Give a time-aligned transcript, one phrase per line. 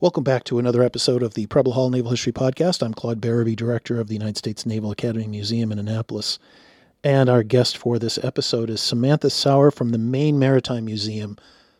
[0.00, 2.84] Welcome back to another episode of the Preble Hall Naval History Podcast.
[2.84, 6.38] I'm Claude Berube, Director of the United States Naval Academy Museum in Annapolis.
[7.02, 11.36] And our guest for this episode is Samantha Sauer from the Maine Maritime Museum.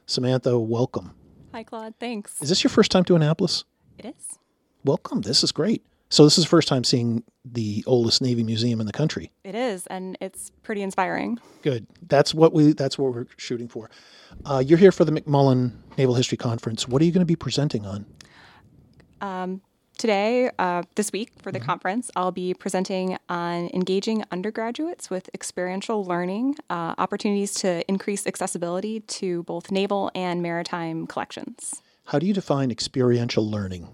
[0.07, 1.15] Samantha, welcome.
[1.53, 1.95] Hi, Claude.
[2.01, 2.43] Thanks.
[2.43, 3.62] Is this your first time to Annapolis?
[3.98, 4.41] It is.
[4.85, 5.21] Welcome.
[5.21, 5.87] This is great.
[6.11, 7.23] So, this is the first time seeing
[7.53, 9.30] the oldest Navy museum in the country.
[9.45, 11.39] It is, and it's pretty inspiring.
[11.62, 11.87] Good.
[12.07, 12.73] That's what we.
[12.73, 13.91] That's what we're shooting for.
[14.45, 16.87] Uh, you're here for the McMullen Naval History Conference.
[16.87, 18.07] What are you going to be presenting on?
[19.21, 19.61] Um,
[19.97, 21.66] today, uh, this week for the mm-hmm.
[21.66, 29.01] conference, I'll be presenting on engaging undergraduates with experiential learning, uh, opportunities to increase accessibility
[29.01, 31.83] to both naval and maritime collections.
[32.06, 33.89] How do you define experiential learning?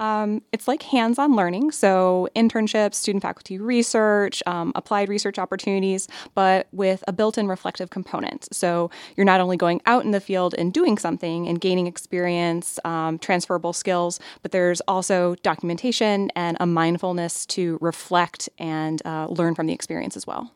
[0.00, 6.08] Um, it's like hands on learning, so internships, student faculty research, um, applied research opportunities,
[6.34, 8.48] but with a built in reflective component.
[8.54, 12.78] So you're not only going out in the field and doing something and gaining experience,
[12.84, 19.54] um, transferable skills, but there's also documentation and a mindfulness to reflect and uh, learn
[19.54, 20.52] from the experience as well.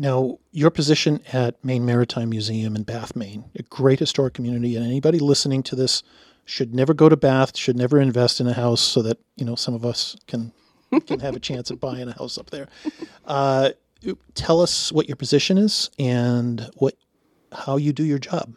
[0.00, 4.86] Now, your position at Maine Maritime Museum in Bath, Maine, a great historic community, and
[4.86, 6.04] anybody listening to this
[6.48, 9.54] should never go to Bath, should never invest in a house so that, you know,
[9.54, 10.52] some of us can
[11.06, 12.68] can have a chance at buying a house up there.
[13.26, 13.72] Uh,
[14.34, 16.94] tell us what your position is and what
[17.52, 18.54] how you do your job.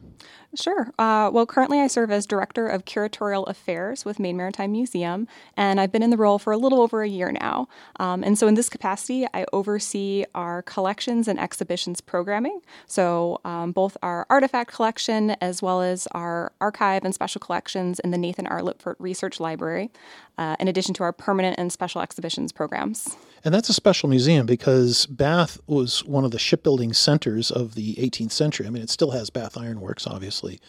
[0.53, 0.93] Sure.
[0.99, 5.79] Uh, well, currently I serve as Director of Curatorial Affairs with Maine Maritime Museum, and
[5.79, 7.69] I've been in the role for a little over a year now.
[8.01, 12.59] Um, and so, in this capacity, I oversee our collections and exhibitions programming.
[12.85, 18.11] So, um, both our artifact collection as well as our archive and special collections in
[18.11, 18.59] the Nathan R.
[18.59, 19.89] Lipfert Research Library,
[20.37, 23.15] uh, in addition to our permanent and special exhibitions programs.
[23.43, 27.95] And that's a special museum because Bath was one of the shipbuilding centers of the
[27.95, 28.67] 18th century.
[28.67, 30.59] I mean, it still has Bath Iron Works, obviously,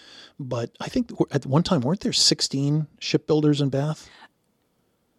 [0.41, 4.09] but I think at one time weren't there 16 shipbuilders in Bath?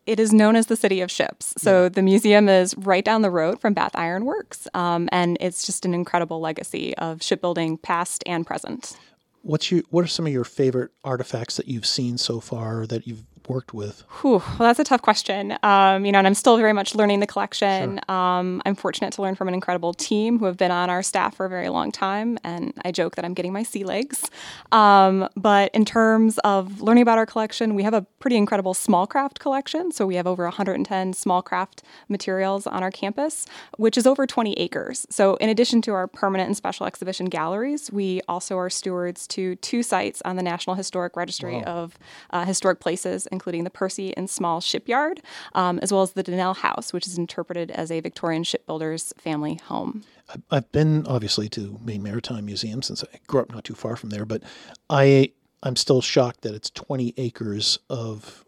[0.05, 1.53] It is known as the city of ships.
[1.57, 1.89] So yeah.
[1.89, 5.85] the museum is right down the road from Bath Iron Works, um, and it's just
[5.85, 8.97] an incredible legacy of shipbuilding, past and present.
[9.43, 13.07] What's your, what are some of your favorite artifacts that you've seen so far that
[13.07, 14.03] you've worked with?
[14.21, 15.57] Whew, well, that's a tough question.
[15.63, 17.99] Um, you know, and I'm still very much learning the collection.
[18.07, 18.15] Sure.
[18.15, 21.35] Um, I'm fortunate to learn from an incredible team who have been on our staff
[21.35, 24.29] for a very long time, and I joke that I'm getting my sea legs.
[24.71, 29.07] Um, but in terms of learning about our collection, we have a pretty incredible small
[29.07, 29.91] craft collection.
[29.91, 33.45] So we have over 110 small craft materials on our campus,
[33.77, 35.05] which is over 20 acres.
[35.09, 39.55] So in addition to our permanent and special exhibition galleries, we also are stewards to
[39.57, 41.63] two sites on the National Historic Registry wow.
[41.63, 41.99] of
[42.29, 45.21] uh, Historic Places including the Percy and Small Shipyard,
[45.53, 49.55] um, as well as the Donnell House, which is interpreted as a Victorian shipbuilder's family
[49.65, 50.03] home.
[50.49, 54.09] I've been obviously to Maine Maritime Museum since I grew up not too far from
[54.09, 54.41] there, but
[54.89, 58.45] I I'm still shocked that it's 20 acres of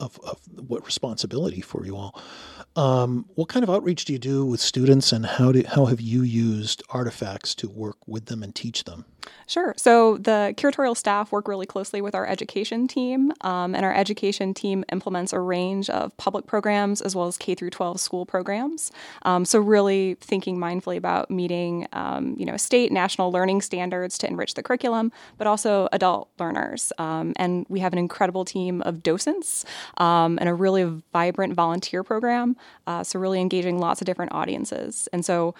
[0.00, 2.20] of, of what responsibility for you all.
[2.76, 6.00] Um, what kind of outreach do you do with students, and how do how have
[6.00, 9.04] you used artifacts to work with them and teach them?
[9.46, 9.72] Sure.
[9.76, 14.52] So the curatorial staff work really closely with our education team, um, and our education
[14.52, 18.92] team implements a range of public programs as well as K through 12 school programs.
[19.22, 24.26] Um, so really thinking mindfully about meeting, um, you know, state national learning standards to
[24.26, 26.92] enrich the curriculum, but also adult learners.
[26.98, 29.64] Um, and we have an incredible team of docents
[29.96, 32.56] um, and a really vibrant volunteer program.
[32.86, 35.08] Uh, so really engaging lots of different audiences.
[35.12, 35.54] And so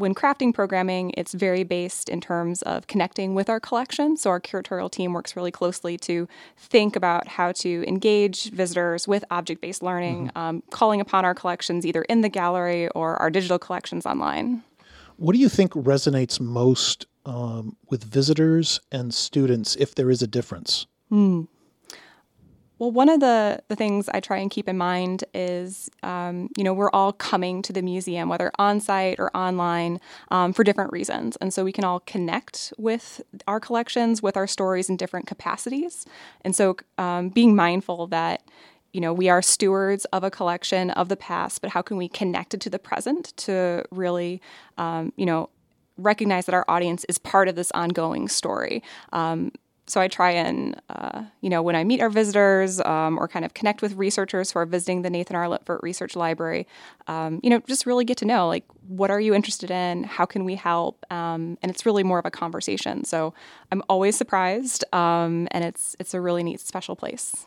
[0.00, 4.16] when crafting programming, it's very based in terms of connecting with our collection.
[4.16, 9.24] So our curatorial team works really closely to think about how to engage visitors with
[9.30, 10.38] object based learning, mm-hmm.
[10.38, 14.62] um, calling upon our collections either in the gallery or our digital collections online.
[15.16, 20.26] What do you think resonates most um, with visitors and students if there is a
[20.26, 20.86] difference?
[21.12, 21.46] Mm.
[22.80, 26.64] Well, one of the, the things I try and keep in mind is, um, you
[26.64, 30.90] know, we're all coming to the museum, whether on site or online, um, for different
[30.90, 31.36] reasons.
[31.42, 36.06] And so we can all connect with our collections, with our stories in different capacities.
[36.40, 38.44] And so um, being mindful that,
[38.94, 42.08] you know, we are stewards of a collection of the past, but how can we
[42.08, 44.40] connect it to the present to really,
[44.78, 45.50] um, you know,
[45.98, 48.82] recognize that our audience is part of this ongoing story.
[49.12, 49.52] Um,
[49.86, 53.44] so I try and, uh, you know, when I meet our visitors um, or kind
[53.44, 55.46] of connect with researchers who are visiting the Nathan R.
[55.46, 56.66] Lipfert Research Library,
[57.08, 60.24] um, you know, just really get to know like what are you interested in, how
[60.24, 63.04] can we help, um, and it's really more of a conversation.
[63.04, 63.34] So
[63.72, 67.46] I'm always surprised, um, and it's it's a really neat, special place.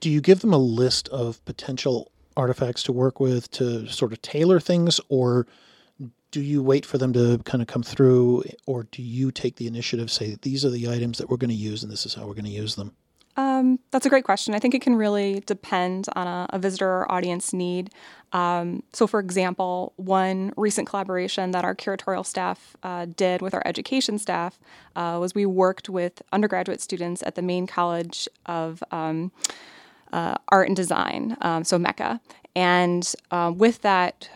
[0.00, 4.22] Do you give them a list of potential artifacts to work with to sort of
[4.22, 5.46] tailor things, or
[6.30, 9.66] do you wait for them to kind of come through or do you take the
[9.66, 12.26] initiative say these are the items that we're going to use and this is how
[12.26, 12.92] we're going to use them
[13.38, 14.52] Um, that's a great question.
[14.52, 17.90] I think it can really depend on a, a visitor or audience need.
[18.32, 23.62] Um, so, for example, one recent collaboration that our curatorial staff uh, did with our
[23.64, 24.58] education staff
[24.96, 29.30] uh, was we worked with undergraduate students at the Maine College of um,
[30.12, 32.18] uh, Art and Design, um, so MECA
[32.56, 34.28] And uh, with that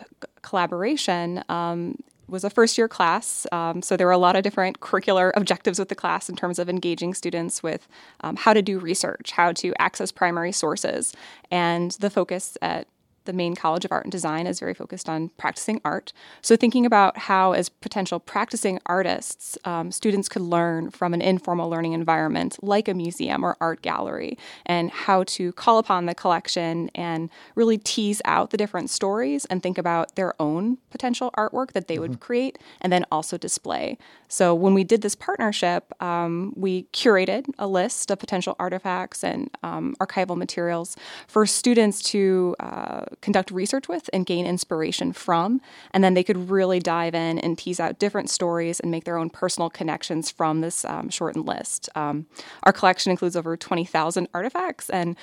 [0.43, 1.97] collaboration, um,
[2.27, 5.77] was a first year class, um, so there were a lot of different curricular objectives
[5.77, 7.87] with the class in terms of engaging students with
[8.21, 11.13] um, how to do research, how to access primary sources,
[11.51, 12.87] and the focus at
[13.25, 16.13] the Maine College of Art and Design is very focused on practicing art.
[16.41, 21.69] So, thinking about how, as potential practicing artists, um, students could learn from an informal
[21.69, 26.89] learning environment like a museum or art gallery, and how to call upon the collection
[26.95, 31.87] and really tease out the different stories and think about their own potential artwork that
[31.87, 32.01] they mm-hmm.
[32.01, 33.97] would create and then also display.
[34.27, 39.49] So, when we did this partnership, um, we curated a list of potential artifacts and
[39.61, 40.95] um, archival materials
[41.27, 45.61] for students to uh, conduct research with and gain inspiration from.
[45.91, 49.17] And then they could really dive in and tease out different stories and make their
[49.17, 51.89] own personal connections from this um, shortened list.
[51.95, 52.25] Um,
[52.63, 55.15] our collection includes over 20,000 artifacts and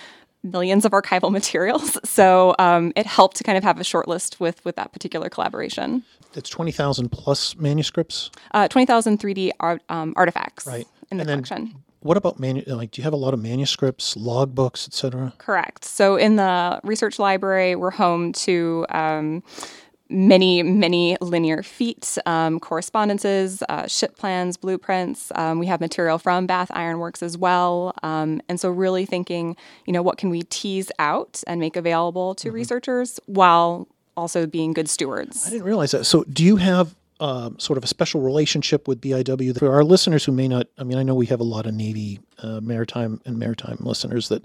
[0.43, 1.99] millions of archival materials.
[2.09, 5.29] So um, it helped to kind of have a short list with, with that particular
[5.29, 6.05] collaboration.
[6.35, 8.31] It's 20,000 plus manuscripts?
[8.53, 10.87] Uh, 20,000 3D art, um, artifacts right.
[11.11, 14.15] in the and collection what about manu- like do you have a lot of manuscripts
[14.15, 15.85] logbooks etc correct.
[15.85, 19.43] So in the research library we're home to um,
[20.09, 25.31] many many linear feet um, correspondences uh, ship plans blueprints.
[25.35, 27.95] Um, we have material from bath ironworks as well.
[28.03, 29.57] Um, and so really thinking
[29.87, 32.57] you know what can we tease out and make available to mm-hmm.
[32.57, 35.47] researchers while also being good stewards?
[35.47, 36.05] I didn't realize that.
[36.05, 39.59] So do you have uh, sort of a special relationship with BIW.
[39.59, 41.75] For our listeners who may not, I mean, I know we have a lot of
[41.75, 44.45] Navy, uh, maritime, and maritime listeners that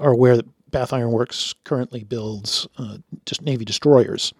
[0.00, 4.32] are aware that Bath Iron Works currently builds uh, just Navy destroyers.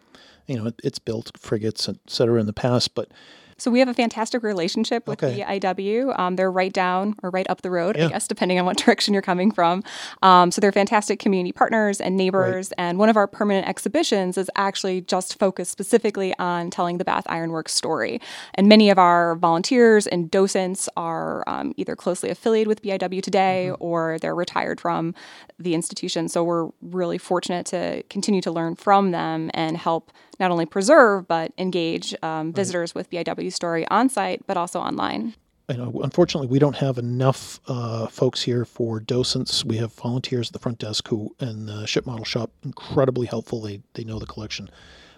[0.47, 3.11] You know, it, it's built frigates, et cetera, in the past, but
[3.59, 5.35] so we have a fantastic relationship with okay.
[5.37, 6.19] the IW.
[6.19, 8.07] Um, they're right down or right up the road, yeah.
[8.07, 9.83] I guess, depending on what direction you're coming from.
[10.23, 12.73] Um, so they're fantastic community partners and neighbors.
[12.79, 12.87] Right.
[12.87, 17.25] And one of our permanent exhibitions is actually just focused specifically on telling the Bath
[17.29, 18.21] Ironworks story.
[18.55, 23.69] And many of our volunteers and docents are um, either closely affiliated with BIW today
[23.71, 23.83] mm-hmm.
[23.83, 25.15] or they're retired from
[25.59, 26.29] the institution.
[26.29, 31.27] So we're really fortunate to continue to learn from them and help not only preserve
[31.29, 35.35] but engage um, visitors with BIW story on site, but also online.
[35.69, 39.65] I know, unfortunately, we don't have enough uh, folks here for docents.
[39.65, 43.63] We have volunteers at the front desk who, and the ship model shop, incredibly helpful.
[43.63, 44.69] They they know the collection,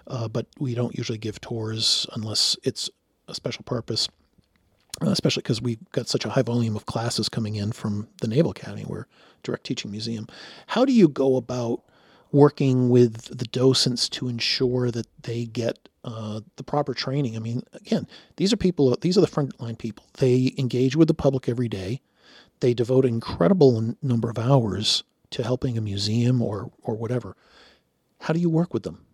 [0.07, 2.89] uh, but we don't usually give tours unless it's
[3.27, 4.09] a special purpose.
[5.03, 8.29] Uh, especially because we've got such a high volume of classes coming in from the
[8.29, 9.07] Naval Academy, we're
[9.43, 10.27] direct teaching museum.
[10.69, 11.83] How do you go about
[12.33, 17.37] working with the docents to ensure that they get uh, the proper training.
[17.37, 18.07] I mean, again,
[18.37, 20.05] these are people, these are the frontline people.
[20.15, 22.01] They engage with the public every day.
[22.61, 27.37] They devote an incredible number of hours to helping a museum or, or whatever.
[28.21, 29.06] How do you work with them?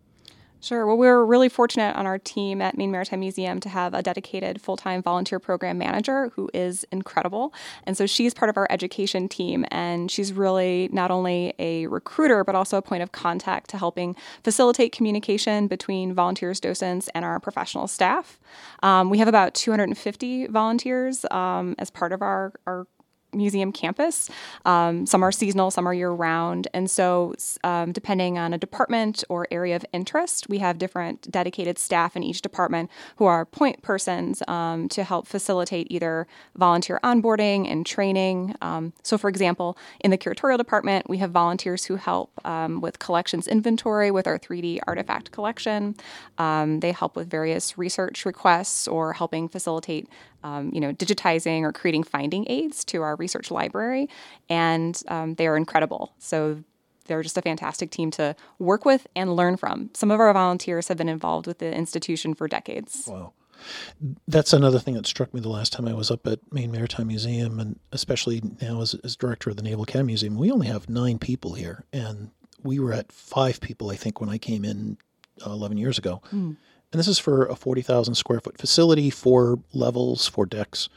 [0.63, 0.87] Sure.
[0.87, 4.61] Well, we're really fortunate on our team at Maine Maritime Museum to have a dedicated
[4.61, 7.53] full time volunteer program manager who is incredible.
[7.85, 12.45] And so she's part of our education team, and she's really not only a recruiter,
[12.45, 14.15] but also a point of contact to helping
[14.45, 18.39] facilitate communication between volunteers, docents, and our professional staff.
[18.81, 22.87] Um, we have about 250 volunteers um, as part of our, our
[23.33, 24.29] museum campus.
[24.65, 26.67] Um, some are seasonal, some are year round.
[26.73, 31.77] And so, um, depending on a department or area of interest, we have different dedicated
[31.77, 37.69] staff in each department who are point persons um, to help facilitate either volunteer onboarding
[37.69, 38.55] and training.
[38.61, 42.99] Um, so, for example, in the curatorial department, we have volunteers who help um, with
[42.99, 45.95] collections inventory with our 3D artifact collection.
[46.37, 50.07] Um, they help with various research requests or helping facilitate
[50.43, 54.09] um, you know, digitizing or creating finding aids to our research library,
[54.49, 56.13] and um, they are incredible.
[56.19, 56.63] So
[57.05, 59.89] they're just a fantastic team to work with and learn from.
[59.93, 63.07] Some of our volunteers have been involved with the institution for decades.
[63.07, 63.33] Wow.
[64.27, 67.07] That's another thing that struck me the last time I was up at Maine Maritime
[67.07, 70.35] Museum, and especially now as, as director of the Naval Academy Museum.
[70.35, 72.31] We only have nine people here, and
[72.61, 74.97] we were at five people, I think, when I came in
[75.45, 76.21] uh, 11 years ago.
[76.33, 76.57] Mm.
[76.93, 80.89] And this is for a 40,000 square foot facility, four levels, four decks.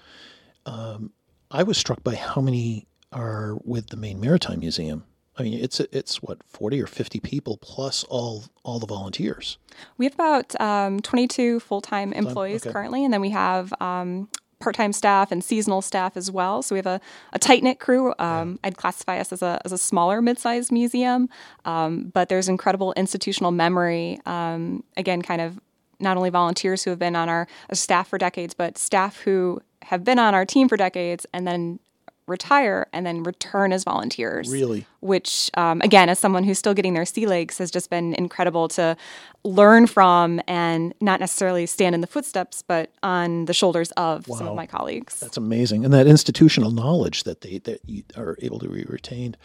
[0.66, 1.12] Um,
[1.50, 5.04] I was struck by how many are with the Maine Maritime Museum.
[5.38, 9.58] I mean, it's it's what forty or fifty people plus all all the volunteers.
[9.98, 12.72] We have about um, twenty two full time employees okay.
[12.72, 16.62] currently, and then we have um, part-time staff and seasonal staff as well.
[16.62, 17.00] So we have a,
[17.34, 18.14] a tight-knit crew.
[18.18, 21.28] Um, I'd classify us as a, as a smaller mid-sized museum,
[21.66, 24.18] um, but there's incredible institutional memory.
[24.24, 25.60] Um, again, kind of
[26.00, 30.04] not only volunteers who have been on our staff for decades, but staff who have
[30.04, 31.78] been on our team for decades and then
[32.26, 34.50] retire and then return as volunteers.
[34.50, 34.84] Really?
[35.00, 38.68] Which, um, again, as someone who's still getting their sea legs, has just been incredible
[38.68, 38.96] to
[39.44, 44.36] learn from and not necessarily stand in the footsteps, but on the shoulders of wow.
[44.36, 45.20] some of my colleagues.
[45.20, 45.84] That's amazing.
[45.84, 49.36] And that institutional knowledge that they that you are able to be retained.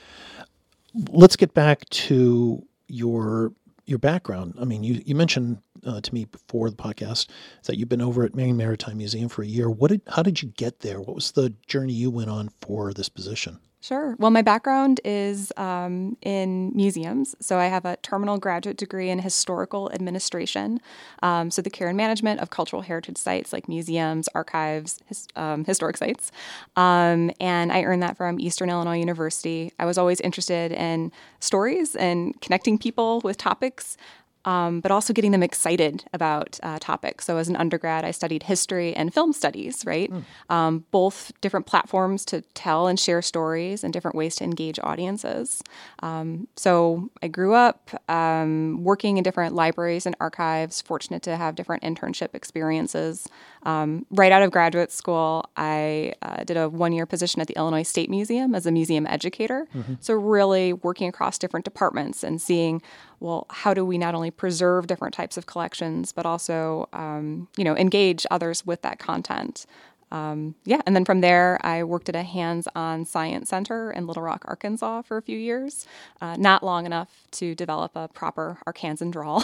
[1.11, 3.53] Let's get back to your
[3.85, 4.55] your background.
[4.59, 7.27] I mean, you, you mentioned uh, to me before the podcast
[7.65, 9.69] that you've been over at Maine Maritime Museum for a year.
[9.69, 10.99] What did how did you get there?
[10.99, 13.59] What was the journey you went on for this position?
[13.83, 14.15] Sure.
[14.19, 17.35] Well, my background is um, in museums.
[17.39, 20.79] So I have a terminal graduate degree in historical administration.
[21.23, 25.65] Um, so the care and management of cultural heritage sites like museums, archives, his, um,
[25.65, 26.31] historic sites.
[26.75, 29.73] Um, and I earned that from Eastern Illinois University.
[29.79, 33.97] I was always interested in stories and connecting people with topics
[34.45, 37.25] um, but also getting them excited about uh, topics.
[37.25, 40.11] So, as an undergrad, I studied history and film studies, right?
[40.11, 40.23] Mm.
[40.49, 45.61] Um, both different platforms to tell and share stories and different ways to engage audiences.
[45.99, 51.55] Um, so, I grew up um, working in different libraries and archives, fortunate to have
[51.55, 53.27] different internship experiences.
[53.63, 57.55] Um, right out of graduate school, I uh, did a one year position at the
[57.55, 59.67] Illinois State Museum as a museum educator.
[59.75, 59.93] Mm-hmm.
[59.99, 62.81] So, really working across different departments and seeing
[63.19, 67.63] well, how do we not only preserve different types of collections, but also, um, you
[67.63, 69.67] know, engage others with that content?
[70.11, 74.07] Um, yeah, and then from there, I worked at a hands on science center in
[74.07, 75.85] Little Rock, Arkansas for a few years.
[76.19, 79.43] Uh, not long enough to develop a proper Arkansan drawl.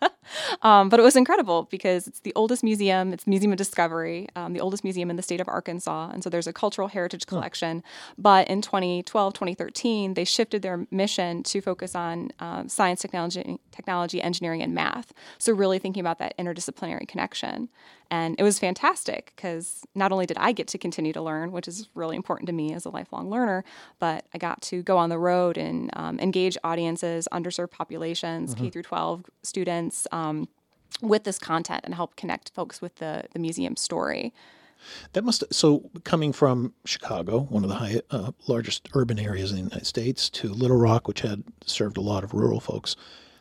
[0.62, 4.28] um, but it was incredible because it's the oldest museum, it's the Museum of Discovery,
[4.36, 6.10] um, the oldest museum in the state of Arkansas.
[6.12, 7.82] And so there's a cultural heritage collection.
[8.18, 14.22] But in 2012, 2013, they shifted their mission to focus on um, science, technology, technology,
[14.22, 15.12] engineering, and math.
[15.38, 17.68] So really thinking about that interdisciplinary connection.
[18.10, 21.68] And it was fantastic because not only did I get to continue to learn, which
[21.68, 23.64] is really important to me as a lifelong learner,
[24.00, 28.64] but I got to go on the road and um, engage audiences, underserved populations, mm-hmm.
[28.64, 30.06] K through 12 students.
[30.12, 30.48] Um,
[31.02, 34.34] with this content and help connect folks with the, the museum story.
[35.12, 39.56] That must so coming from Chicago, one of the high, uh, largest urban areas in
[39.56, 42.96] the United States, to Little Rock, which had served a lot of rural folks.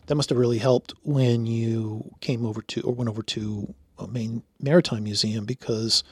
[0.07, 3.73] That must have really helped when you came over to or went over to
[4.07, 6.03] Maine Maritime Museum because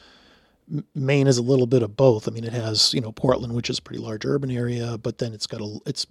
[0.93, 2.27] Maine is a little bit of both.
[2.27, 5.17] I mean, it has you know Portland, which is a pretty large urban area, but
[5.17, 6.05] then it's got a it's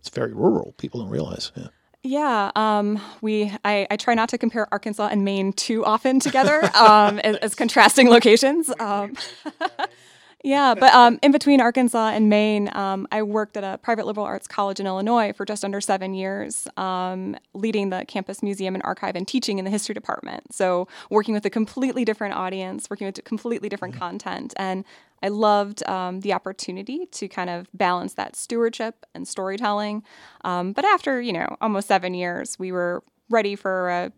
[0.00, 0.74] it's very rural.
[0.78, 1.52] People don't realize.
[1.56, 1.68] Yeah.
[2.02, 3.52] Yeah, um, we.
[3.64, 7.54] I, I, try not to compare Arkansas and Maine too often together um, as, as,
[7.56, 8.70] contrasting locations.
[8.78, 9.16] Um,
[10.46, 14.24] Yeah, but um, in between Arkansas and Maine, um, I worked at a private liberal
[14.24, 18.84] arts college in Illinois for just under seven years, um, leading the campus museum and
[18.84, 20.54] archive and teaching in the history department.
[20.54, 24.04] So, working with a completely different audience, working with completely different mm-hmm.
[24.04, 24.54] content.
[24.56, 24.84] And
[25.20, 30.04] I loved um, the opportunity to kind of balance that stewardship and storytelling.
[30.44, 34.12] Um, but after, you know, almost seven years, we were ready for a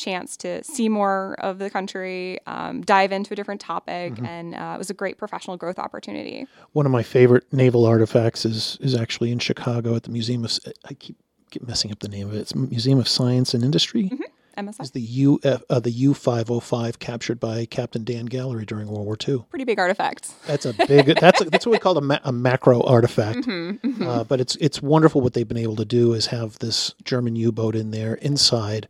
[0.00, 4.26] chance to see more of the country, um, dive into a different topic, mm-hmm.
[4.26, 6.46] and uh, it was a great professional growth opportunity.
[6.72, 10.58] One of my favorite naval artifacts is is actually in Chicago at the Museum of.
[10.88, 11.16] I keep,
[11.50, 12.38] keep messing up the name of it.
[12.38, 14.04] It's Museum of Science and Industry.
[14.04, 14.22] Mm-hmm.
[14.56, 14.82] MSI.
[14.82, 18.64] Is the U uh, the U five hundred oh five captured by Captain Dan Gallery
[18.64, 19.44] during World War II?
[19.50, 20.32] Pretty big artifact.
[20.46, 21.06] That's a big.
[21.20, 23.40] that's a, that's what we call a, ma- a macro artifact.
[23.40, 24.06] Mm-hmm, mm-hmm.
[24.06, 27.36] Uh, but it's it's wonderful what they've been able to do is have this German
[27.36, 28.88] U boat in there inside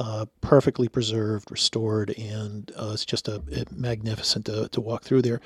[0.00, 5.20] uh, perfectly preserved, restored, and uh, it's just a, a magnificent to, to, walk through
[5.20, 5.42] there.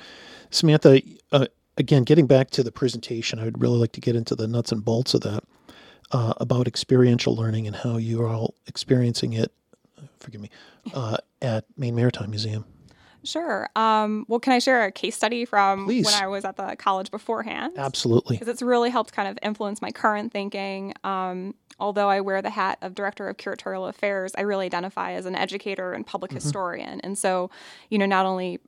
[0.49, 1.01] Samantha,
[1.33, 1.47] uh,
[1.77, 4.71] again, getting back to the presentation, I would really like to get into the nuts
[4.71, 5.43] and bolts of that
[6.11, 9.51] uh, about experiential learning and how you are all experiencing it.
[10.21, 10.49] Forgive me,
[10.93, 12.63] uh, at Maine Maritime Museum.
[13.25, 13.67] Sure.
[13.75, 16.05] Um, well, can I share a case study from Please.
[16.05, 17.73] when I was at the college beforehand?
[17.75, 18.37] Absolutely.
[18.37, 20.93] Because it's really helped kind of influence my current thinking.
[21.03, 25.25] Um, although I wear the hat of director of curatorial affairs, I really identify as
[25.25, 26.37] an educator and public mm-hmm.
[26.37, 27.01] historian.
[27.01, 27.49] And so,
[27.89, 28.59] you know, not only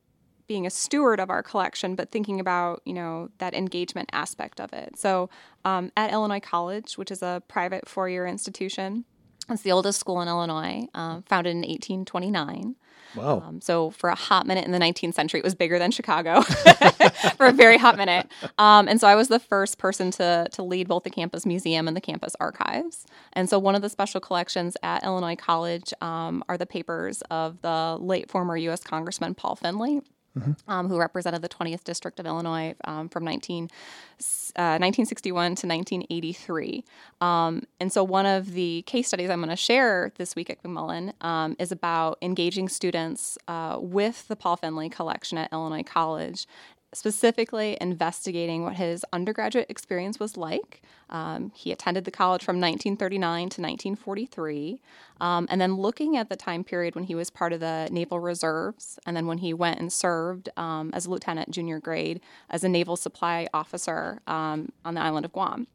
[0.46, 4.72] being a steward of our collection, but thinking about, you know, that engagement aspect of
[4.72, 4.98] it.
[4.98, 5.28] So,
[5.64, 9.04] um, at Illinois College, which is a private four year institution,
[9.50, 12.76] it's the oldest school in Illinois, um, founded in 1829.
[13.14, 13.40] Wow.
[13.40, 16.40] Um, so for a hot minute in the 19th century, it was bigger than Chicago
[17.36, 18.30] for a very hot minute.
[18.58, 21.88] Um, and so I was the first person to, to lead both the campus museum
[21.88, 23.06] and the campus archives.
[23.32, 27.60] And so one of the special collections at Illinois College um, are the papers of
[27.62, 28.82] the late former U.S.
[28.82, 30.02] Congressman Paul Findley.
[30.38, 30.70] Mm-hmm.
[30.70, 36.84] um, who represented the 20th District of Illinois um, from 19, uh, 1961 to 1983.
[37.20, 40.62] Um, and so, one of the case studies I'm going to share this week at
[40.62, 46.46] McMullen um, is about engaging students uh, with the Paul Findley collection at Illinois College
[46.94, 50.82] specifically investigating what his undergraduate experience was like.
[51.10, 54.80] Um, he attended the college from 1939 to 1943,
[55.20, 58.20] um, and then looking at the time period when he was part of the Naval
[58.20, 62.64] Reserves, and then when he went and served um, as a lieutenant junior grade as
[62.64, 65.66] a naval supply officer um, on the island of Guam.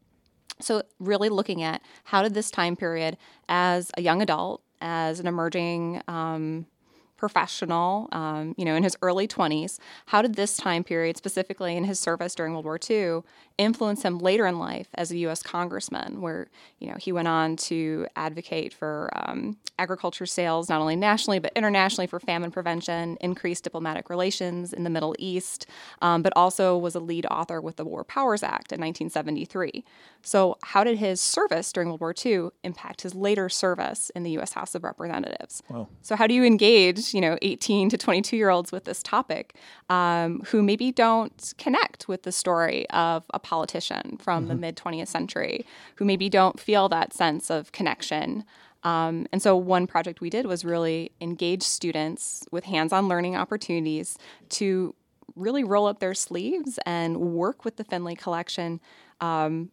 [0.60, 3.18] So, really looking at how did this time period
[3.50, 6.68] as a young adult, as an emerging um,
[7.24, 11.86] professional, um, you know, in his early 20s, how did this time period, specifically in
[11.86, 13.22] his service during World War II,
[13.58, 15.44] influence him later in life as a U.S.
[15.44, 16.48] congressman, where,
[16.80, 21.52] you know, he went on to advocate for um, agriculture sales, not only nationally, but
[21.56, 25.68] internationally for famine prevention, increased diplomatic relations in the Middle East,
[26.02, 29.84] um, but also was a lead author with the War Powers Act in 1973.
[30.22, 34.32] So, how did his service during World War II impact his later service in the
[34.32, 34.54] U.S.
[34.54, 35.62] House of Representatives?
[35.70, 35.90] Wow.
[36.02, 39.56] So, how do you engage you know 18 to 22 year olds with this topic
[39.90, 44.50] um, who maybe don't connect with the story of a politician from mm-hmm.
[44.50, 45.66] the mid 20th century
[45.98, 48.44] who maybe don't feel that sense of connection
[48.84, 54.18] um, and so one project we did was really engage students with hands-on learning opportunities
[54.50, 54.94] to
[55.36, 58.80] really roll up their sleeves and work with the findley collection
[59.22, 59.72] um,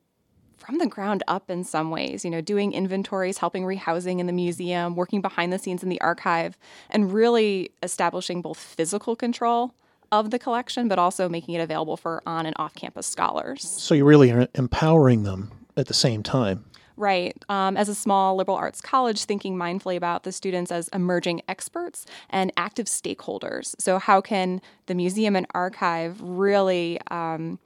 [0.57, 4.33] from the ground up in some ways, you know, doing inventories, helping rehousing in the
[4.33, 6.59] museum, working behind the scenes in the archive,
[6.91, 9.75] and really establishing both physical control
[10.13, 13.69] of the collection, but also making it available for on and off campus scholars.
[13.69, 16.65] So you really are empowering them at the same time.
[16.97, 17.35] Right.
[17.49, 22.05] Um, as a small liberal arts college, thinking mindfully about the students as emerging experts
[22.29, 23.75] and active stakeholders.
[23.79, 27.59] So, how can the museum and archive really um,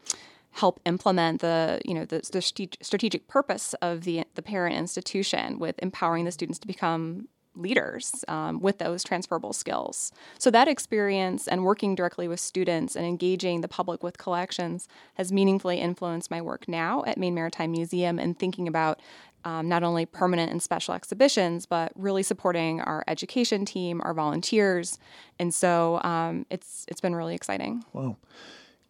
[0.52, 5.74] help implement the you know the, the strategic purpose of the the parent institution with
[5.80, 10.12] empowering the students to become leaders um, with those transferable skills.
[10.38, 15.32] So that experience and working directly with students and engaging the public with collections has
[15.32, 19.00] meaningfully influenced my work now at Maine Maritime Museum and thinking about
[19.45, 24.99] um, not only permanent and special exhibitions, but really supporting our education team, our volunteers,
[25.38, 27.84] and so um, it's it's been really exciting.
[27.93, 28.17] Wow.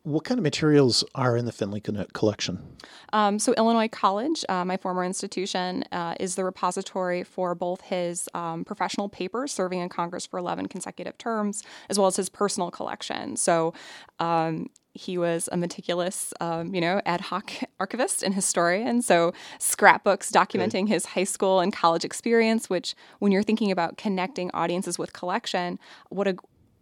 [0.05, 2.77] What kind of materials are in the Findley collection?
[3.15, 8.29] Um, so, Illinois College, uh, my former institution, uh, is the repository for both his
[8.35, 12.71] um, professional papers, serving in Congress for 11 consecutive terms, as well as his personal
[12.71, 13.35] collection.
[13.37, 13.73] So,
[14.19, 19.01] um, he was a meticulous, um, you know, ad hoc archivist and historian.
[19.01, 24.51] So, scrapbooks documenting his high school and college experience, which, when you're thinking about connecting
[24.53, 25.79] audiences with collection,
[26.11, 26.37] what a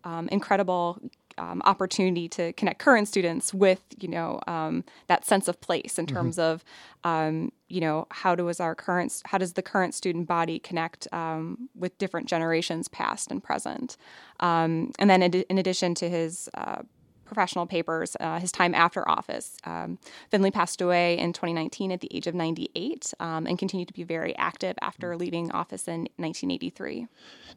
[0.05, 0.99] um, incredible
[1.38, 6.07] um, opportunity to connect current students with you know um, that sense of place in
[6.07, 6.53] terms mm-hmm.
[6.53, 6.64] of
[7.05, 11.68] um, you know how does our current how does the current student body connect um,
[11.75, 13.97] with different generations past and present
[14.40, 16.83] um, and then in, in, addition to his uh,
[17.25, 19.57] professional papers, uh, his time after office.
[19.65, 19.99] Um,
[20.31, 24.03] Findley passed away in 2019 at the age of 98 um, and continued to be
[24.03, 27.07] very active after leaving office in 1983.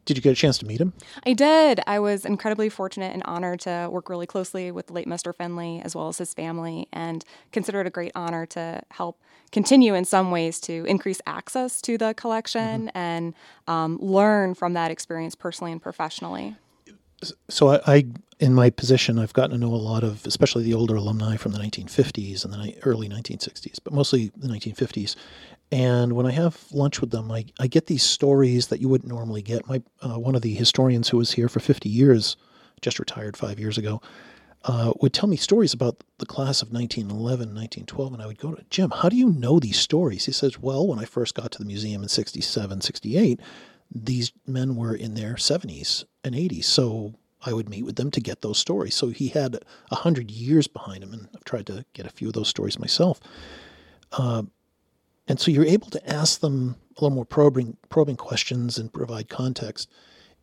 [0.04, 0.92] Did you get a chance to meet him?
[1.24, 1.80] I did.
[1.86, 5.34] I was incredibly fortunate and honored to work really closely with the late Mr.
[5.34, 9.20] Findley as well as his family and consider it a great honor to help
[9.52, 12.98] continue in some ways to increase access to the collection mm-hmm.
[12.98, 13.34] and
[13.66, 16.56] um, learn from that experience personally and professionally
[17.48, 18.06] so I, I,
[18.38, 21.52] in my position, I've gotten to know a lot of, especially the older alumni from
[21.52, 25.16] the 1950s and the early 1960s, but mostly the 1950s.
[25.72, 29.10] And when I have lunch with them, I, I get these stories that you wouldn't
[29.10, 29.66] normally get.
[29.66, 32.36] My uh, one of the historians who was here for 50 years,
[32.82, 34.00] just retired five years ago,
[34.64, 38.54] uh, would tell me stories about the class of 1911, 1912, and I would go
[38.54, 38.90] to Jim.
[38.90, 40.26] How do you know these stories?
[40.26, 43.40] He says, "Well, when I first got to the museum in 67, 68."
[43.94, 46.64] These men were in their 70s and 80s.
[46.64, 48.94] So I would meet with them to get those stories.
[48.94, 49.58] So he had
[49.90, 52.78] a hundred years behind him, and I've tried to get a few of those stories
[52.78, 53.20] myself.
[54.12, 54.42] Uh,
[55.28, 59.28] and so you're able to ask them a little more probing, probing questions and provide
[59.28, 59.88] context.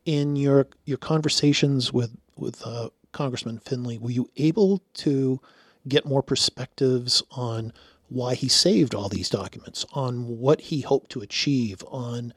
[0.06, 5.40] In your your conversations with with uh, Congressman Findley, were you able to
[5.88, 7.72] get more perspectives on
[8.10, 12.34] why he saved all these documents, on what he hoped to achieve, on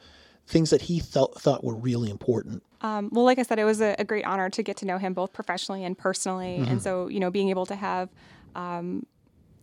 [0.47, 2.63] things that he thought thought were really important?
[2.83, 4.99] Um, well, like I said, it was a, a, great honor to get to know
[4.99, 6.73] him both professionally and personally, mm-hmm.
[6.73, 8.11] and so you know, being able to have
[8.55, 9.07] um,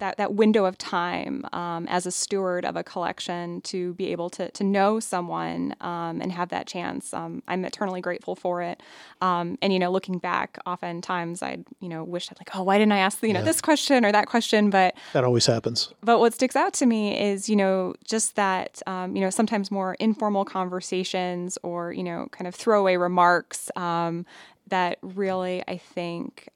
[0.04, 4.30] that, that window of time um, as a steward of a collection to be able
[4.30, 7.14] to, to know someone um, and have that chance.
[7.14, 8.84] Um, I'm eternally grateful for it.
[9.22, 12.78] Um, and, you know, looking back, oftentimes I'd, you know, wish I'd like, oh, why
[12.78, 13.46] didn't I ask, you know, yeah.
[13.46, 14.70] this question or that question?
[14.70, 15.94] But that always happens.
[16.02, 19.72] But what sticks out to me is, you know, just that, um, you know, sometimes
[19.72, 24.26] more informal conversations or, you know, kind of throwaway remarks um,
[24.68, 26.50] that really, I think,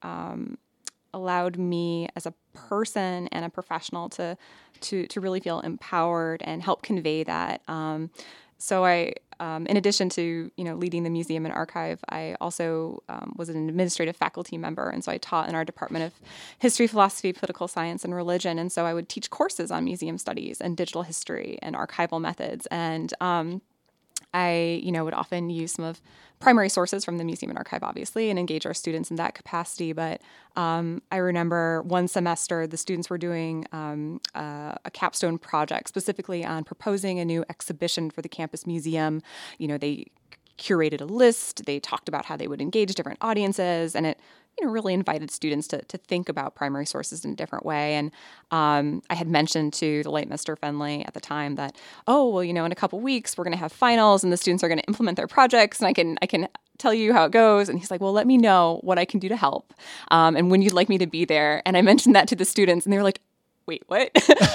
[1.14, 2.34] allowed me as a
[2.70, 4.38] person and a professional to
[4.82, 7.62] to to really feel empowered and help convey that.
[7.68, 8.10] Um,
[8.60, 13.04] so I, um, in addition to you know leading the museum and archive, I also
[13.08, 16.14] um, was an administrative faculty member, and so I taught in our department of
[16.60, 18.58] history, philosophy, political science, and religion.
[18.58, 22.66] And so I would teach courses on museum studies and digital history and archival methods.
[22.68, 23.62] And um,
[24.34, 26.02] I, you know, would often use some of
[26.40, 29.94] primary sources from the museum and archive, obviously, and engage our students in that capacity.
[29.94, 30.22] But
[30.56, 36.64] um, I remember one semester the students were doing um, a capstone project specifically on
[36.64, 39.22] proposing a new exhibition for the campus museum.
[39.58, 40.08] You know, they
[40.58, 41.66] curated a list.
[41.66, 44.20] They talked about how they would engage different audiences, and it
[44.60, 47.96] you know really invited students to to think about primary sources in a different way.
[47.96, 48.12] And
[48.52, 50.58] um, I had mentioned to the late Mr.
[50.58, 51.76] Findley at the time that
[52.08, 54.38] oh well you know in a couple weeks we're going to have finals and the
[54.38, 57.26] students are going to implement their projects and I can I can tell you how
[57.26, 57.70] it goes.
[57.70, 59.74] And he's like, well, let me know what I can do to help
[60.12, 61.62] um, and when you'd like me to be there.
[61.66, 63.20] And I mentioned that to the students, and they were like,
[63.68, 64.10] wait, what?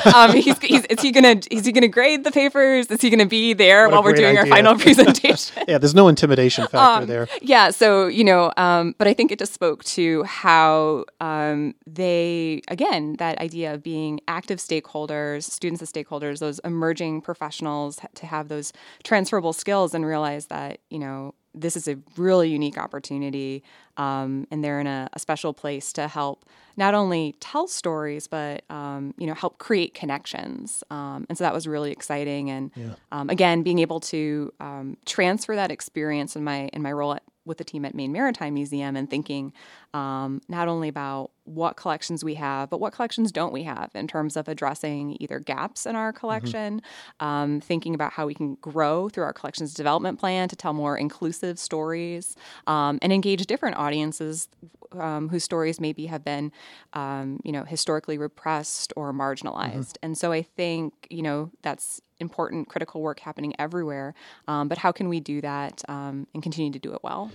[0.15, 2.87] um, he's, he's, is he gonna is he gonna grade the papers?
[2.87, 4.51] Is he gonna be there what while we're doing idea.
[4.53, 5.65] our final presentation?
[5.69, 7.29] yeah, there's no intimidation factor um, there.
[7.41, 12.63] Yeah, so you know, um, but I think it just spoke to how um, they
[12.69, 18.49] again that idea of being active stakeholders, students as stakeholders, those emerging professionals to have
[18.49, 18.73] those
[19.05, 23.63] transferable skills and realize that you know this is a really unique opportunity,
[23.97, 28.63] um, and they're in a, a, special place to help not only tell stories but
[28.71, 30.83] um, you know help create connections.
[30.91, 32.51] Um, and so that was really exciting.
[32.51, 32.95] And yeah.
[33.11, 37.23] Um, again, being able to um, transfer that experience in my in my role at
[37.45, 39.53] with the team at Maine Maritime Museum and thinking
[39.95, 44.07] um, not only about what collections we have, but what collections don't we have in
[44.07, 46.19] terms of addressing either gaps in our mm-hmm.
[46.19, 47.27] collection, mm-hmm.
[47.27, 50.97] um, thinking about how we can grow through our collections development plan to tell more
[50.97, 54.49] inclusive stories um, and engage different audiences
[54.93, 56.53] um, whose stories maybe have been,
[56.93, 59.95] um, you know, historically repressed or marginalized.
[59.95, 60.05] Mm-hmm.
[60.05, 64.15] And so I think, you know, that's important critical work happening everywhere.
[64.47, 67.33] Um, but how can we do that um, and continue to do it well?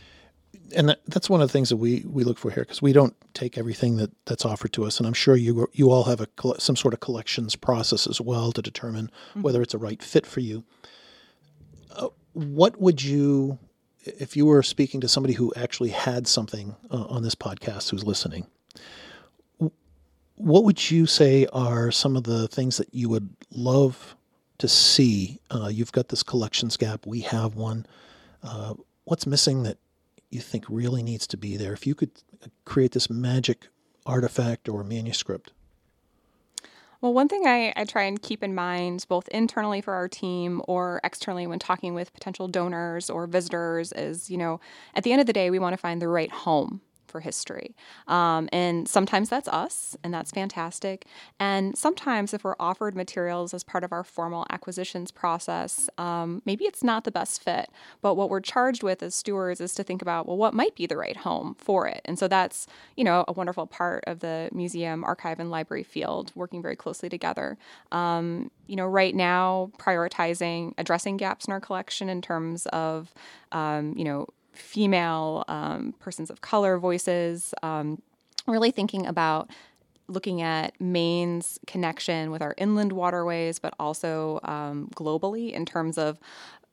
[0.75, 2.93] And that, that's one of the things that we, we look for here because we
[2.93, 4.97] don't take everything that, that's offered to us.
[4.99, 6.27] And I'm sure you you all have a
[6.59, 9.41] some sort of collections process as well to determine mm-hmm.
[9.41, 10.63] whether it's a right fit for you.
[11.95, 13.59] Uh, what would you
[14.19, 18.03] if you were speaking to somebody who actually had something uh, on this podcast who's
[18.03, 18.47] listening,
[20.35, 24.15] what would you say are some of the things that you would love
[24.59, 25.39] to see?
[25.51, 27.05] Uh, you've got this collections gap.
[27.05, 27.85] We have one.
[28.43, 29.77] Uh, what's missing that
[30.29, 31.73] you think really needs to be there?
[31.73, 32.11] If you could
[32.43, 33.67] uh, create this magic
[34.05, 35.51] artifact or manuscript.
[36.99, 40.63] Well, one thing I, I, try and keep in mind, both internally for our team
[40.67, 44.59] or externally when talking with potential donors or visitors, is you know,
[44.95, 47.75] at the end of the day, we want to find the right home for history.
[48.07, 51.05] Um, and sometimes that's us, and that's fantastic.
[51.39, 56.65] And sometimes, if we're offered materials as part of our formal acquisitions process, um, maybe
[56.65, 57.69] it's not the best fit.
[58.01, 60.85] But what we're charged with as stewards is to think about, well, what might be
[60.85, 62.01] the right home for it?
[62.05, 66.31] And so that's, you know, a wonderful part of the museum, archive, and library field,
[66.35, 67.57] working very closely together.
[67.91, 73.13] Um, you know, right now, prioritizing addressing gaps in our collection in terms of,
[73.51, 78.01] um, you know, female um, persons of color voices, um,
[78.47, 79.49] really thinking about
[80.07, 86.17] looking at Maine's connection with our inland waterways, but also um, globally in terms of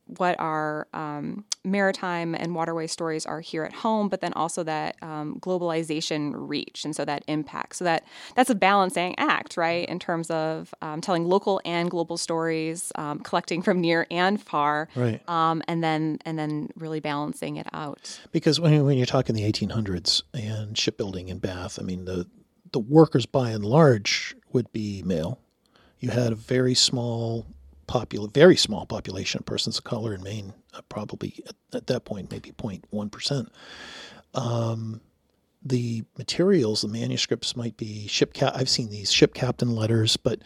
[0.06, 4.96] what our um, maritime and waterway stories are here at home, but then also that
[5.02, 7.76] um, globalization reach, and so that impact.
[7.76, 12.16] So that that's a balancing act, right, in terms of um, telling local and global
[12.16, 17.56] stories, um, collecting from near and far, right, um, and then and then really balancing
[17.56, 18.20] it out.
[18.32, 22.26] Because when when you're talking the 1800s and shipbuilding in Bath, I mean the
[22.72, 25.38] the workers by and large would be male.
[26.00, 27.46] You had a very small
[27.86, 32.04] popul- very small population of persons of color in Maine, uh, probably at, at, that
[32.04, 33.48] point, maybe 0.1%.
[34.34, 35.00] Um,
[35.62, 38.52] the materials, the manuscripts might be ship cap.
[38.54, 40.42] I've seen these ship captain letters, but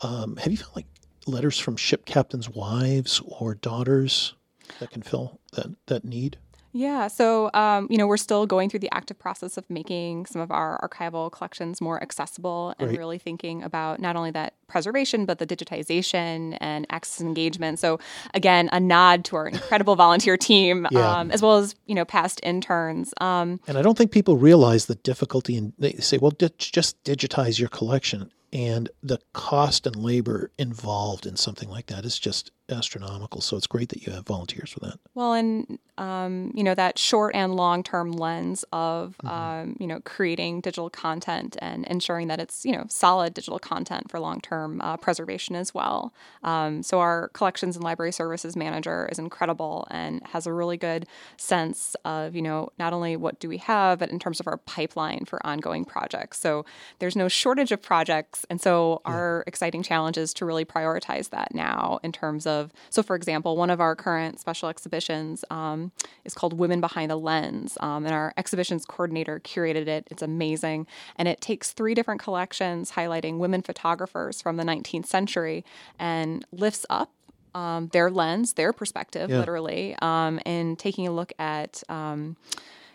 [0.00, 0.86] um, have you found like
[1.26, 4.34] letters from ship captains' wives or daughters
[4.80, 6.38] that can fill that, that need?
[6.76, 10.42] Yeah, so um, you know we're still going through the active process of making some
[10.42, 12.98] of our archival collections more accessible and Great.
[12.98, 17.78] really thinking about not only that preservation but the digitization and access engagement.
[17.78, 18.00] So
[18.34, 21.20] again, a nod to our incredible volunteer team Yeah.
[21.20, 23.14] um, as well as you know past interns.
[23.20, 27.02] Um, And I don't think people realize the difficulty and they say, well, di- just
[27.04, 28.32] digitize your collection.
[28.52, 33.40] And the cost and labor involved in something like that is just astronomical.
[33.40, 34.98] So it's great that you have volunteers for that.
[35.14, 40.00] Well, and um, you know that short and long term lens of um, you know
[40.00, 44.80] creating digital content and ensuring that it's you know solid digital content for long term
[44.80, 46.12] uh, preservation as well.
[46.42, 51.06] Um, so our collections and library services manager is incredible and has a really good
[51.36, 54.56] sense of you know not only what do we have, but in terms of our
[54.56, 56.38] pipeline for ongoing projects.
[56.38, 56.64] So
[56.98, 61.54] there's no shortage of projects, and so our exciting challenge is to really prioritize that
[61.54, 62.53] now in terms of
[62.90, 65.44] so for example, one of our current special exhibitions.
[65.50, 65.92] Um,
[66.24, 67.76] is called Women Behind the Lens.
[67.80, 70.06] Um, and our exhibitions coordinator curated it.
[70.10, 70.86] It's amazing.
[71.16, 75.64] And it takes three different collections highlighting women photographers from the 19th century
[75.98, 77.10] and lifts up
[77.54, 79.38] um, their lens, their perspective, Yeah.
[79.38, 82.36] literally, um, and taking a look at um,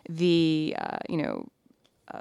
[0.09, 1.47] the, uh, you know,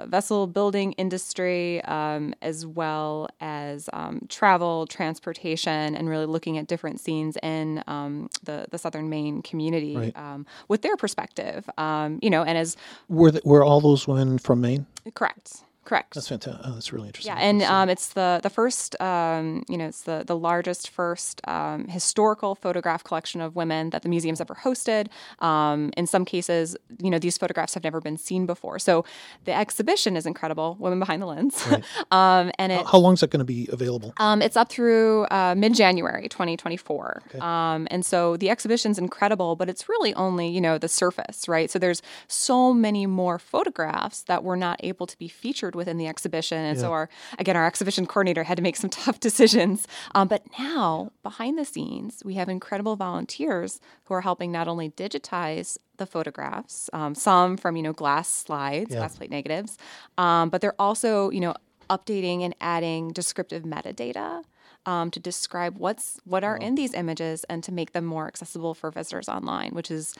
[0.05, 6.99] vessel building industry, um, as well as um, travel, transportation, and really looking at different
[6.99, 10.15] scenes in um, the the Southern Maine community Right.
[10.17, 11.69] um, with their perspective.
[11.77, 14.85] Um, you know, and as Were, the, were all those women from Maine?
[15.15, 16.13] correct, correct.
[16.13, 16.61] That's fantastic.
[16.65, 17.35] Oh, that's really interesting.
[17.35, 21.41] Yeah, and um, it's the the first, um, you know, it's the the largest first
[21.47, 25.07] um, historical photograph collection of women that the museum's ever hosted.
[25.39, 28.79] Um, in some cases, you know, these photographs have never been seen before.
[28.79, 29.05] So
[29.45, 31.65] the exhibition is incredible, Women Behind the Lens,
[32.11, 34.13] um, and it how, how long is that going to be available?
[34.17, 37.23] um, it's up through uh, mid January 2024.
[37.41, 41.69] Um, and so the exhibition's incredible, but it's really only, you know, the surface, right?
[41.69, 46.05] So there's so many more photographs that were not able to be featured within the
[46.05, 46.59] exhibition.
[46.59, 49.87] And so our, again, our exhibition coordinator had to make some tough decisions.
[50.13, 54.91] Um, but now, behind the scenes, we have incredible volunteers who are helping not only
[54.91, 59.77] digitize the photographs, um, some from, you know, glass slides, glass plate negatives,
[60.17, 61.55] um, but they're also, you know,
[61.89, 64.43] updating and adding descriptive metadata
[64.85, 68.73] um, to describe what's what are in these images and to make them more accessible
[68.73, 70.15] for visitors online, which is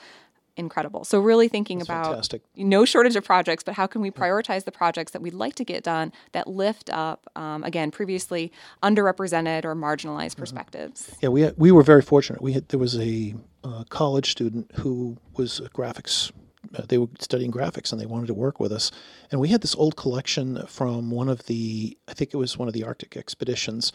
[0.60, 1.04] incredible.
[1.04, 2.42] So really thinking about fantastic.
[2.56, 5.64] no shortage of projects, but how can we prioritize the projects that we'd like to
[5.64, 11.14] get done that lift up um, again previously underrepresented or marginalized perspectives.
[11.20, 12.42] Yeah, we had, we were very fortunate.
[12.42, 16.30] We had there was a uh, college student who was a graphics.
[16.74, 18.90] Uh, they were studying graphics and they wanted to work with us,
[19.30, 22.68] and we had this old collection from one of the I think it was one
[22.68, 23.92] of the Arctic expeditions,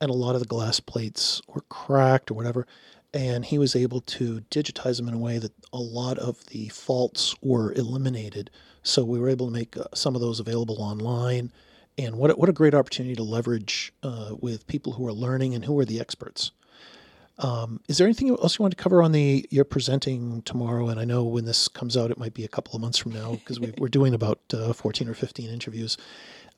[0.00, 2.66] and a lot of the glass plates were cracked or whatever,
[3.16, 6.68] and he was able to digitize them in a way that a lot of the
[6.68, 8.50] faults were eliminated.
[8.82, 11.50] So we were able to make uh, some of those available online.
[11.96, 15.54] And what a, what a great opportunity to leverage uh, with people who are learning
[15.54, 16.50] and who are the experts.
[17.38, 20.88] Um, is there anything else you want to cover on the you're presenting tomorrow?
[20.88, 23.12] And I know when this comes out, it might be a couple of months from
[23.12, 25.96] now because we, we're doing about uh, 14 or 15 interviews.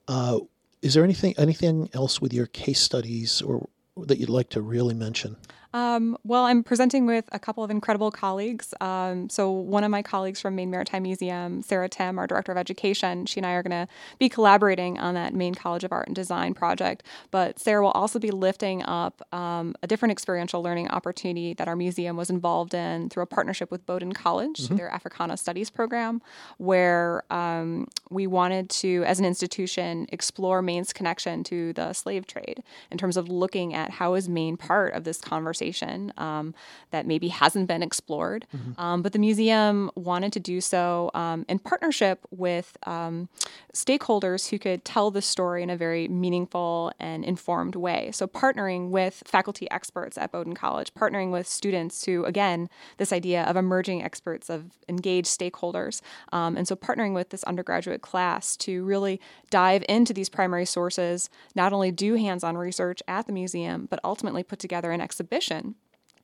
[0.09, 0.40] Uh,
[0.83, 4.94] is there anything anything else with your case studies or that you'd like to really
[4.94, 5.37] mention?
[5.79, 8.75] Um, well, I'm presenting with a couple of incredible colleagues.
[8.81, 12.59] Um, so, one of my colleagues from Maine Maritime Museum, Sarah Tim, our director of
[12.59, 16.09] education, she and I are going to be collaborating on that Maine College of Art
[16.09, 17.05] and Design project.
[17.31, 21.77] But Sarah will also be lifting up um, a different experiential learning opportunity that our
[21.77, 26.21] museum was involved in through a partnership with Bowdoin College, their Africana Studies program,
[26.57, 32.64] where um, we wanted to, as an institution, explore Maine's connection to the slave trade
[32.91, 35.68] in terms of looking at how is Maine part of this conversation
[36.17, 36.55] um,
[36.91, 38.47] that maybe hasn't been explored.
[38.79, 43.29] Um, but the museum wanted to do so um, in partnership with um,
[43.75, 48.11] stakeholders who could tell the story in a very meaningful and informed way.
[48.13, 53.43] So partnering with faculty experts at Bowdoin College, partnering with students who, again, this idea
[53.45, 56.01] of emerging experts, of engaged stakeholders.
[56.33, 61.31] Um, and so partnering with this undergraduate class to really dive into these primary sources,
[61.55, 65.48] not only do hands on research at the museum, but ultimately put together an exhibition.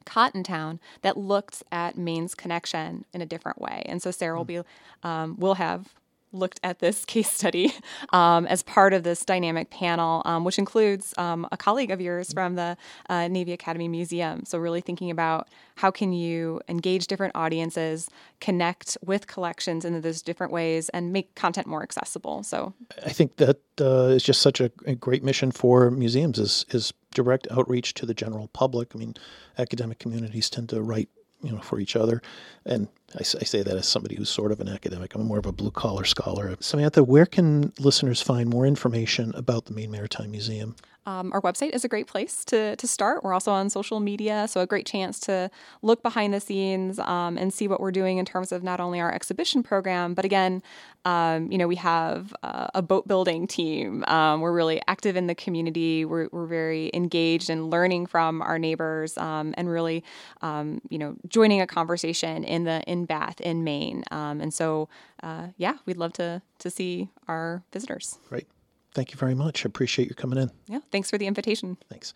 [0.07, 4.61] Cottontown that looks at Maine's connection in a different way, and so Sarah will be
[5.03, 5.95] um, will have
[6.35, 7.73] looked at this case study
[8.11, 12.33] um, as part of this dynamic panel, um, which includes um, a colleague of yours
[12.33, 12.77] from the
[13.09, 14.45] uh, Navy Academy Museum.
[14.45, 18.09] So, really thinking about how can you engage different audiences,
[18.41, 22.43] connect with collections in those different ways, and make content more accessible.
[22.43, 26.65] So, I think that uh, is just such a, a great mission for museums is
[26.71, 28.95] is direct outreach to the general public.
[28.95, 29.15] I mean,
[29.59, 31.09] academic communities tend to write
[31.43, 32.23] you know for each other,
[32.65, 35.15] and I, say that as somebody who's sort of an academic.
[35.15, 36.57] I'm more of a blue collar scholar.
[36.61, 40.75] Samantha, where can listeners find more information about the Maine Maritime Museum?
[41.07, 43.23] Um, our website is a great place to, to start.
[43.23, 45.51] We're also on social media, so a great chance to
[45.83, 49.01] look behind the scenes um, and see what we're doing in terms of not only
[49.01, 50.63] our exhibition program, but again,
[51.05, 54.03] um, you know, we have uh, a boat building team.
[54.07, 56.07] Um, we're really active in the community.
[56.07, 60.03] We're, we're very engaged in learning from our neighbors um, and really,
[60.41, 64.05] um, you know, joining a conversation in the in Bath in Maine.
[64.11, 64.89] Um, and so,
[65.23, 68.19] uh, yeah, we'd love to to see our visitors.
[68.29, 68.47] Great.
[68.95, 69.65] Thank you very much.
[69.65, 70.51] I appreciate you coming in.
[70.69, 71.77] Yeah, thanks for the invitation.
[71.91, 72.15] Thanks.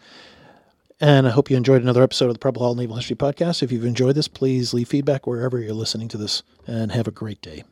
[1.01, 3.63] And I hope you enjoyed another episode of the Preble Hall Naval History Podcast.
[3.63, 7.13] If you've enjoyed this, please leave feedback wherever you're listening to this and have a
[7.13, 7.63] great day.